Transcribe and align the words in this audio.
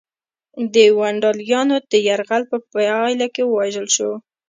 د 0.73 0.75
ونډالیانو 0.99 1.77
د 1.91 1.93
یرغل 2.07 2.43
په 2.51 2.57
پایله 2.71 3.27
کې 3.33 3.43
ووژل 3.45 3.87
شو. 3.95 4.11